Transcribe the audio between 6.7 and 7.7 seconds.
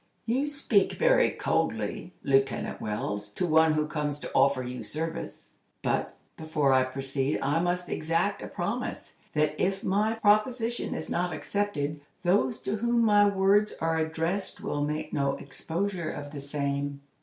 I proceed, I